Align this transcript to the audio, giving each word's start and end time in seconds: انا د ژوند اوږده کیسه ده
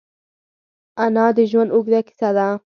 انا 1.05 1.25
د 1.37 1.39
ژوند 1.51 1.69
اوږده 1.75 1.99
کیسه 2.07 2.29
ده 2.37 2.47